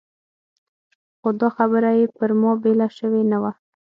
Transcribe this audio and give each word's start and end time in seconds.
خو 1.19 1.29
دا 1.41 1.47
خبره 1.57 1.89
یې 1.99 2.05
پر 2.17 2.29
ما 2.41 2.51
بېله 2.63 2.87
شوې 2.97 3.21
نه 3.31 3.37
وه. 3.41 3.51